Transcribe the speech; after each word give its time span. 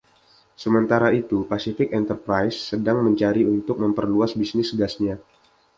Sementara 0.63 1.09
itu, 1.21 1.37
Pacific 1.51 1.87
Enterprises 1.99 2.61
sedang 2.73 2.97
mencari 3.05 3.41
untuk 3.55 3.77
memperluas 3.83 4.31
bisnis 4.41 4.69
gasnya. 4.79 5.15